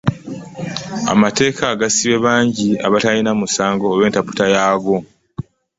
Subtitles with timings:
[1.13, 4.95] Amateeka gasibye bangi abatalina musango olw'entaputa yaago.